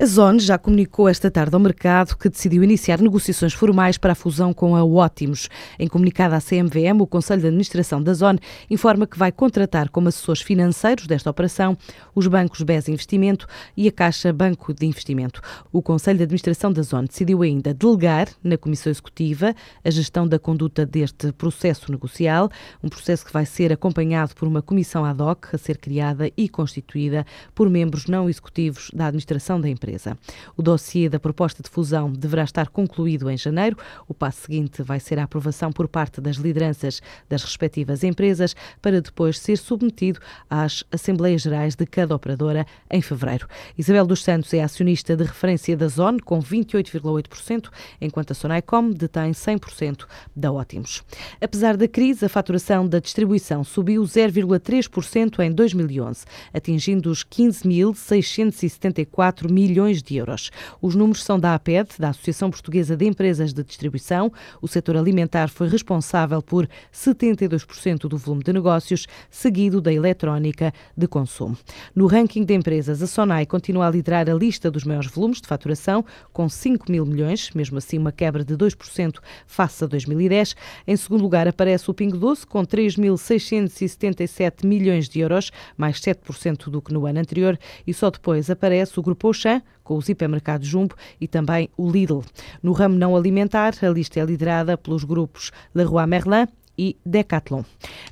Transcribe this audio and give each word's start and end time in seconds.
A 0.00 0.06
Zone 0.06 0.38
já 0.38 0.56
comunicou 0.56 1.08
esta 1.08 1.28
tarde 1.28 1.56
ao 1.56 1.60
mercado 1.60 2.16
que 2.16 2.28
decidiu 2.28 2.62
iniciar 2.62 3.00
negociações 3.00 3.52
formais 3.52 3.98
para 3.98 4.12
a 4.12 4.14
fusão 4.14 4.54
com 4.54 4.76
a 4.76 4.84
Ótimos. 4.84 5.48
Em 5.76 5.88
comunicado 5.88 6.36
à 6.36 6.40
CMVM, 6.40 7.00
o 7.00 7.06
Conselho 7.06 7.40
de 7.40 7.48
Administração 7.48 8.00
da 8.00 8.14
Zone 8.14 8.38
informa 8.70 9.08
que 9.08 9.18
vai 9.18 9.32
contratar 9.32 9.88
como 9.88 10.06
assessores 10.06 10.40
financeiros 10.40 11.08
desta 11.08 11.28
operação 11.28 11.76
os 12.14 12.28
bancos 12.28 12.62
BES 12.62 12.88
Investimento 12.88 13.48
e 13.76 13.88
a 13.88 13.92
Caixa 13.92 14.32
Banco 14.32 14.72
de 14.72 14.86
Investimento. 14.86 15.42
O 15.72 15.82
Conselho 15.82 16.18
de 16.18 16.22
Administração 16.22 16.72
da 16.72 16.82
Zone 16.82 17.08
decidiu 17.08 17.42
ainda 17.42 17.74
delegar 17.74 18.28
na 18.40 18.56
Comissão 18.56 18.92
Executiva 18.92 19.52
a 19.84 19.90
gestão 19.90 20.28
da 20.28 20.38
conduta 20.38 20.86
deste 20.86 21.32
processo 21.32 21.90
negocial, 21.90 22.48
um 22.80 22.88
processo 22.88 23.26
que 23.26 23.32
vai 23.32 23.44
ser 23.44 23.72
acompanhado 23.72 24.32
por 24.36 24.46
uma 24.46 24.62
comissão 24.62 25.04
ad 25.04 25.20
hoc 25.20 25.46
a 25.52 25.58
ser 25.58 25.76
criada 25.76 26.30
e 26.36 26.48
constituída 26.48 27.26
por 27.52 27.68
membros 27.68 28.06
não 28.06 28.30
executivos 28.30 28.92
da 28.94 29.08
administração 29.08 29.60
da 29.60 29.68
empresa 29.68 29.87
empresa. 29.88 30.16
O 30.56 30.62
dossiê 30.62 31.08
da 31.08 31.18
proposta 31.18 31.62
de 31.62 31.70
fusão 31.70 32.12
deverá 32.12 32.44
estar 32.44 32.68
concluído 32.68 33.30
em 33.30 33.36
janeiro. 33.36 33.76
O 34.06 34.14
passo 34.14 34.42
seguinte 34.42 34.82
vai 34.82 35.00
ser 35.00 35.18
a 35.18 35.24
aprovação 35.24 35.72
por 35.72 35.88
parte 35.88 36.20
das 36.20 36.36
lideranças 36.36 37.00
das 37.28 37.42
respectivas 37.42 38.04
empresas 38.04 38.54
para 38.82 39.00
depois 39.00 39.38
ser 39.38 39.56
submetido 39.56 40.20
às 40.48 40.84
Assembleias 40.92 41.42
Gerais 41.42 41.74
de 41.74 41.86
cada 41.86 42.14
operadora 42.14 42.66
em 42.90 43.00
fevereiro. 43.00 43.48
Isabel 43.76 44.06
dos 44.06 44.22
Santos 44.22 44.52
é 44.52 44.62
acionista 44.62 45.16
de 45.16 45.24
referência 45.24 45.76
da 45.76 45.88
Zone 45.88 46.20
com 46.20 46.40
28,8%, 46.40 47.70
enquanto 48.00 48.32
a 48.32 48.34
Sonaicom 48.34 48.90
detém 48.90 49.32
100% 49.32 50.04
da 50.36 50.52
Ótimos. 50.52 51.02
Apesar 51.40 51.76
da 51.76 51.88
crise, 51.88 52.26
a 52.26 52.28
faturação 52.28 52.86
da 52.86 52.98
distribuição 52.98 53.64
subiu 53.64 54.02
0,3% 54.02 55.40
em 55.40 55.50
2011, 55.52 56.26
atingindo 56.52 57.10
os 57.10 57.24
15.674 57.24 59.50
milhões 59.50 59.77
milhões 59.78 60.02
de 60.02 60.16
euros. 60.16 60.50
Os 60.82 60.96
números 60.96 61.22
são 61.22 61.38
da 61.38 61.54
APED, 61.54 61.90
da 61.98 62.08
Associação 62.08 62.50
Portuguesa 62.50 62.96
de 62.96 63.06
Empresas 63.06 63.52
de 63.52 63.62
Distribuição. 63.62 64.32
O 64.60 64.66
setor 64.66 64.96
alimentar 64.96 65.48
foi 65.48 65.68
responsável 65.68 66.42
por 66.42 66.68
72% 66.92 68.08
do 68.08 68.18
volume 68.18 68.42
de 68.42 68.52
negócios, 68.52 69.06
seguido 69.30 69.80
da 69.80 69.92
eletrónica 69.92 70.74
de 70.96 71.06
consumo. 71.06 71.56
No 71.94 72.08
ranking 72.08 72.44
de 72.44 72.54
empresas, 72.54 73.00
a 73.00 73.06
Sonai 73.06 73.46
continua 73.46 73.86
a 73.86 73.90
liderar 73.90 74.28
a 74.28 74.34
lista 74.34 74.68
dos 74.68 74.82
maiores 74.82 75.10
volumes 75.10 75.40
de 75.40 75.46
faturação, 75.46 76.04
com 76.32 76.48
5 76.48 76.90
mil 76.90 77.06
milhões, 77.06 77.52
mesmo 77.54 77.78
assim 77.78 77.98
uma 77.98 78.10
quebra 78.10 78.44
de 78.44 78.56
2% 78.56 79.18
face 79.46 79.84
a 79.84 79.86
2010. 79.86 80.56
Em 80.88 80.96
segundo 80.96 81.22
lugar 81.22 81.46
aparece 81.46 81.88
o 81.88 81.94
Pingo 81.94 82.16
Doce, 82.16 82.44
com 82.44 82.64
3.677 82.64 84.66
milhões 84.66 85.08
de 85.08 85.20
euros, 85.20 85.52
mais 85.76 86.00
7% 86.00 86.68
do 86.68 86.82
que 86.82 86.92
no 86.92 87.06
ano 87.06 87.20
anterior, 87.20 87.56
e 87.86 87.94
só 87.94 88.10
depois 88.10 88.50
aparece 88.50 88.98
o 88.98 89.02
Grupo 89.02 89.28
Auchan, 89.28 89.62
com 89.82 89.96
os 89.96 90.08
hipermercados 90.08 90.66
Jumbo 90.66 90.94
e 91.20 91.26
também 91.26 91.70
o 91.76 91.90
Lidl. 91.90 92.22
No 92.62 92.72
ramo 92.72 92.94
não 92.94 93.16
alimentar, 93.16 93.74
a 93.82 93.88
lista 93.88 94.20
é 94.20 94.24
liderada 94.24 94.76
pelos 94.76 95.04
grupos 95.04 95.50
Leroy 95.74 96.06
Merlin, 96.06 96.46
e 96.78 96.96
Decathlon. 97.04 97.64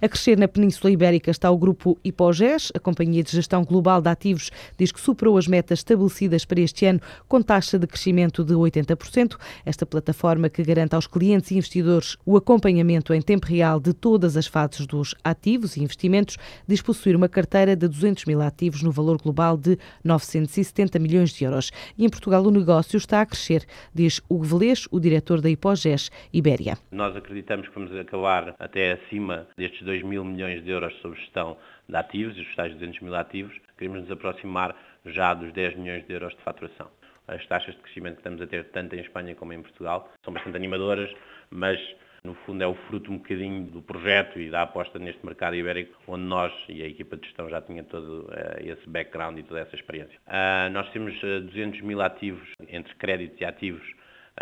A 0.03 0.09
crescer 0.09 0.37
na 0.37 0.49
Península 0.49 0.91
Ibérica 0.91 1.31
está 1.31 1.51
o 1.51 1.57
grupo 1.57 1.97
Hipogés. 2.05 2.73
A 2.75 2.81
Companhia 2.81 3.23
de 3.23 3.31
Gestão 3.31 3.65
Global 3.65 4.03
de 4.03 4.09
Ativos 4.09 4.51
diz 4.77 4.91
que 4.91 5.01
superou 5.01 5.39
as 5.39 5.47
metas 5.47 5.79
estabelecidas 5.79 6.45
para 6.45 6.61
este 6.61 6.85
ano 6.87 7.01
com 7.29 7.41
taxa 7.41 7.79
de 7.79 7.87
crescimento 7.87 8.43
de 8.43 8.55
80%. 8.55 9.37
Esta 9.65 9.87
plataforma 9.87 10.49
que 10.49 10.65
garante 10.65 10.95
aos 10.95 11.07
clientes 11.07 11.51
e 11.51 11.57
investidores 11.57 12.17
o 12.27 12.37
acompanhamento 12.37 13.15
em 13.15 13.23
tempo 13.23 13.47
real 13.47 13.79
de 13.79 13.93
todas 13.93 14.37
as 14.37 14.47
fases 14.47 14.87
dos 14.87 15.15
ativos 15.23 15.77
e 15.77 15.83
investimentos 15.83 16.37
diz 16.67 16.83
possuir 16.83 17.15
uma 17.15 17.29
carteira 17.29 17.77
de 17.77 17.87
200 17.87 18.25
mil 18.25 18.41
ativos 18.43 18.83
no 18.83 18.91
valor 18.91 19.21
global 19.23 19.57
de 19.57 19.79
970 20.03 20.99
milhões 20.99 21.31
de 21.31 21.45
euros. 21.45 21.71
E 21.97 22.05
em 22.05 22.09
Portugal 22.09 22.43
o 22.43 22.51
negócio 22.51 22.97
está 22.97 23.21
a 23.21 23.27
crescer, 23.27 23.65
diz 23.95 24.21
Hugo 24.29 24.45
Velês, 24.45 24.89
o 24.91 24.99
diretor 24.99 25.41
da 25.41 25.49
Hipogés 25.49 26.11
Ibéria. 26.33 26.79
Nós 26.91 27.15
acreditamos 27.15 27.69
que 27.69 27.75
vamos 27.75 27.95
acabar 27.97 28.56
até 28.59 28.93
acima 28.93 29.47
destes 29.57 29.83
2 29.83 30.03
mil 30.03 30.25
milhões 30.25 30.65
de 30.65 30.71
euros 30.71 30.95
sob 31.01 31.17
gestão 31.17 31.57
de 31.89 31.97
ativos, 31.97 32.37
os 32.37 32.55
tais 32.55 32.73
200 32.75 33.01
mil 33.01 33.15
ativos, 33.15 33.55
queremos 33.77 34.03
nos 34.03 34.11
aproximar 34.11 34.75
já 35.05 35.35
dos 35.35 35.53
10 35.53 35.77
milhões 35.77 36.07
de 36.07 36.13
euros 36.13 36.35
de 36.35 36.43
faturação. 36.43 36.91
As 37.29 37.45
taxas 37.47 37.75
de 37.75 37.81
crescimento 37.81 38.15
que 38.15 38.21
estamos 38.21 38.41
a 38.41 38.47
ter 38.47 38.65
tanto 38.71 38.95
em 38.95 39.01
Espanha 39.01 39.35
como 39.35 39.53
em 39.53 39.63
Portugal 39.63 40.13
são 40.25 40.33
bastante 40.33 40.57
animadoras, 40.57 41.13
mas 41.51 41.81
no 42.27 42.35
fundo 42.35 42.63
é 42.63 42.67
o 42.67 42.75
fruto 42.75 43.13
um 43.13 43.19
bocadinho 43.19 43.65
do 43.67 43.81
projeto 43.81 44.41
e 44.41 44.51
da 44.51 44.63
aposta 44.63 44.99
neste 44.99 45.25
mercado 45.25 45.55
ibérico, 45.55 45.97
onde 46.09 46.25
nós 46.25 46.53
e 46.69 46.83
a 46.83 46.87
equipa 46.87 47.17
de 47.17 47.25
gestão 47.25 47.49
já 47.49 47.61
tinha 47.63 47.85
todo 47.85 48.29
uh, 48.29 48.61
esse 48.61 48.89
background 48.89 49.39
e 49.39 49.43
toda 49.45 49.61
essa 49.61 49.77
experiência. 49.77 50.19
Uh, 50.27 50.71
nós 50.73 50.91
temos 50.91 51.15
uh, 51.23 51.27
eh, 51.27 51.41
200 51.41 51.81
mil 51.83 52.01
ativos, 52.01 52.49
entre 52.69 52.95
créditos 52.97 53.41
e 53.41 53.45
ativos 53.45 53.83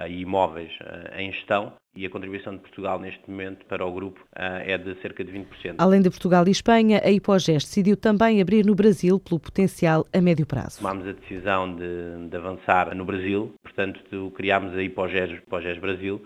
e 0.09 0.21
imóveis 0.21 0.73
em 1.17 1.33
gestão, 1.33 1.73
e 1.97 2.05
a 2.05 2.11
contribuição 2.11 2.55
de 2.55 2.59
Portugal 2.61 2.99
neste 2.99 3.31
momento 3.31 3.65
para 3.67 3.85
o 3.85 3.93
grupo 3.93 4.21
é 4.35 4.77
de 4.77 4.95
cerca 5.01 5.23
de 5.23 5.33
20%. 5.33 5.77
Além 5.79 6.03
de 6.03 6.11
Portugal 6.11 6.47
e 6.49 6.51
Espanha, 6.51 7.01
a 7.05 7.11
Hipogés 7.11 7.65
decidiu 7.65 7.97
também 7.97 8.41
abrir 8.41 8.67
no 8.67 8.75
Brasil 8.75 9.21
pelo 9.21 9.39
potencial 9.39 10.05
a 10.13 10.21
médio 10.21 10.45
prazo. 10.45 10.79
Tomámos 10.79 11.07
a 11.07 11.13
decisão 11.13 11.77
de, 11.77 12.29
de 12.29 12.37
avançar 12.37 12.95
no 12.95 13.05
Brasil, 13.05 13.55
portanto 13.63 14.33
criámos 14.35 14.75
a 14.75 14.83
Hipogés, 14.83 15.31
Hipogés 15.31 15.79
Brasil, 15.79 16.21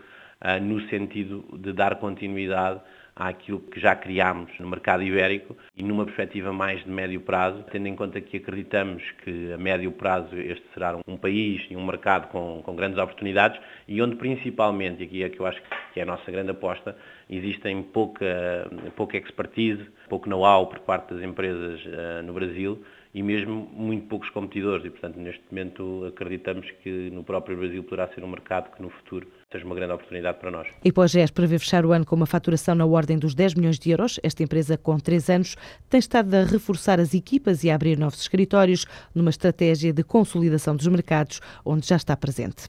no 0.62 0.88
sentido 0.88 1.44
de 1.58 1.72
dar 1.72 1.96
continuidade 1.96 2.80
àquilo 3.18 3.58
que 3.58 3.80
já 3.80 3.96
criámos 3.96 4.50
no 4.60 4.68
mercado 4.68 5.02
ibérico 5.02 5.56
e 5.76 5.82
numa 5.82 6.04
perspectiva 6.04 6.52
mais 6.52 6.84
de 6.84 6.90
médio 6.90 7.20
prazo, 7.20 7.64
tendo 7.72 7.88
em 7.88 7.96
conta 7.96 8.20
que 8.20 8.36
acreditamos 8.36 9.02
que 9.24 9.52
a 9.52 9.58
médio 9.58 9.90
prazo 9.90 10.36
este 10.36 10.64
será 10.72 10.96
um 11.06 11.16
país 11.16 11.66
e 11.68 11.76
um 11.76 11.84
mercado 11.84 12.28
com, 12.28 12.62
com 12.64 12.76
grandes 12.76 12.98
oportunidades 12.98 13.60
e 13.88 14.00
onde 14.00 14.14
principalmente, 14.16 15.02
e 15.02 15.04
aqui 15.04 15.22
é 15.24 15.28
que 15.28 15.40
eu 15.40 15.46
acho 15.46 15.60
que 15.92 15.98
é 15.98 16.04
a 16.04 16.06
nossa 16.06 16.30
grande 16.30 16.52
aposta, 16.52 16.96
existem 17.28 17.82
pouca, 17.82 18.70
pouca 18.94 19.16
expertise, 19.16 19.84
pouco 20.08 20.28
know-how 20.28 20.68
por 20.68 20.78
parte 20.80 21.12
das 21.12 21.22
empresas 21.22 21.84
uh, 21.86 22.22
no 22.24 22.32
Brasil 22.32 22.80
e 23.12 23.22
mesmo 23.22 23.68
muito 23.72 24.06
poucos 24.06 24.30
competidores 24.30 24.84
e, 24.84 24.90
portanto, 24.90 25.16
neste 25.16 25.42
momento 25.50 26.04
acreditamos 26.06 26.70
que 26.82 27.10
no 27.10 27.24
próprio 27.24 27.56
Brasil 27.56 27.82
poderá 27.82 28.06
ser 28.08 28.22
um 28.22 28.28
mercado 28.28 28.70
que 28.74 28.80
no 28.80 28.90
futuro 28.90 29.26
seja 29.50 29.64
uma 29.64 29.74
grande 29.74 29.94
oportunidade 29.94 30.38
para 30.38 30.50
nós. 30.50 30.68
E 30.84 30.88
Hipogés 30.88 31.30
prevê 31.30 31.58
fechar 31.58 31.84
o 31.84 31.92
ano 31.92 32.04
com 32.04 32.14
uma 32.14 32.26
faturação 32.26 32.74
na 32.74 32.84
ordem 32.84 33.18
dos 33.18 33.34
10 33.34 33.54
milhões 33.54 33.78
de 33.78 33.90
euros. 33.90 34.20
Esta 34.22 34.42
empresa, 34.42 34.76
com 34.76 34.98
três 34.98 35.30
anos, 35.30 35.56
tem 35.88 35.98
estado 35.98 36.34
a 36.34 36.44
reforçar 36.44 37.00
as 37.00 37.14
equipas 37.14 37.64
e 37.64 37.70
a 37.70 37.74
abrir 37.74 37.98
novos 37.98 38.20
escritórios 38.20 38.86
numa 39.14 39.30
estratégia 39.30 39.92
de 39.92 40.04
consolidação 40.04 40.76
dos 40.76 40.86
mercados 40.86 41.40
onde 41.64 41.86
já 41.86 41.96
está 41.96 42.16
presente. 42.16 42.68